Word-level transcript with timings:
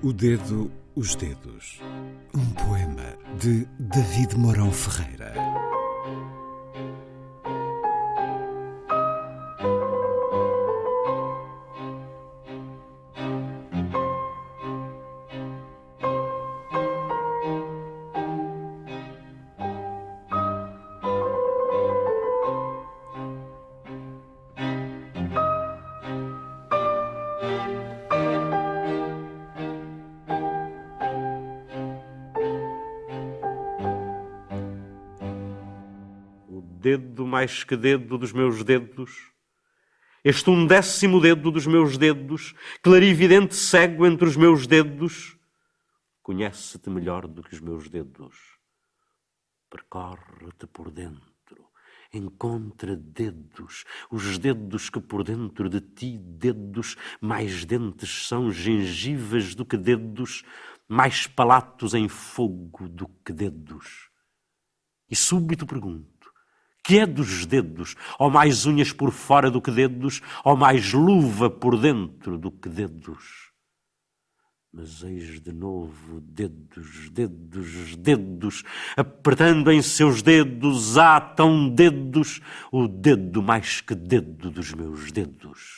O 0.00 0.12
Dedo, 0.12 0.70
os 0.94 1.16
Dedos. 1.16 1.80
Um 2.32 2.50
poema 2.50 3.16
de 3.40 3.66
David 3.80 4.36
Mourão 4.36 4.70
Ferreira. 4.70 5.47
Dedo 36.78 37.26
mais 37.26 37.64
que 37.64 37.76
dedo 37.76 38.16
dos 38.16 38.32
meus 38.32 38.62
dedos, 38.62 39.10
este 40.24 40.50
um 40.50 40.66
décimo 40.66 41.20
dedo 41.20 41.50
dos 41.50 41.66
meus 41.66 41.96
dedos, 41.96 42.54
clarividente 42.82 43.54
cego 43.54 44.06
entre 44.06 44.28
os 44.28 44.36
meus 44.36 44.66
dedos, 44.66 45.36
conhece-te 46.22 46.90
melhor 46.90 47.26
do 47.26 47.42
que 47.42 47.54
os 47.54 47.60
meus 47.60 47.88
dedos. 47.88 48.34
Percorre-te 49.70 50.66
por 50.66 50.90
dentro, 50.90 51.64
encontra 52.12 52.96
dedos, 52.96 53.84
os 54.10 54.38
dedos 54.38 54.90
que 54.90 55.00
por 55.00 55.22
dentro 55.22 55.68
de 55.68 55.80
ti, 55.80 56.18
dedos, 56.18 56.96
mais 57.20 57.64
dentes 57.64 58.26
são 58.26 58.50
gengivas 58.50 59.54
do 59.54 59.64
que 59.64 59.76
dedos, 59.76 60.42
mais 60.88 61.26
palatos 61.26 61.94
em 61.94 62.08
fogo 62.08 62.88
do 62.88 63.06
que 63.24 63.32
dedos. 63.32 64.08
E 65.10 65.14
súbito 65.14 65.66
pergunto, 65.66 66.17
que 66.88 66.98
é 67.00 67.04
dos 67.04 67.44
dedos, 67.44 67.94
ou 68.18 68.30
mais 68.30 68.64
unhas 68.64 68.94
por 68.94 69.12
fora 69.12 69.50
do 69.50 69.60
que 69.60 69.70
dedos, 69.70 70.22
ou 70.42 70.56
mais 70.56 70.94
luva 70.94 71.50
por 71.50 71.78
dentro 71.78 72.38
do 72.38 72.50
que 72.50 72.66
dedos. 72.66 73.52
Mas 74.72 75.02
eis 75.02 75.38
de 75.38 75.52
novo 75.52 76.18
dedos, 76.22 77.10
dedos, 77.10 77.94
dedos, 77.94 78.62
apertando 78.96 79.70
em 79.70 79.82
seus 79.82 80.22
dedos, 80.22 80.96
atam 80.96 81.68
dedos, 81.68 82.40
o 82.72 82.88
dedo 82.88 83.42
mais 83.42 83.82
que 83.82 83.94
dedo 83.94 84.50
dos 84.50 84.72
meus 84.72 85.12
dedos. 85.12 85.77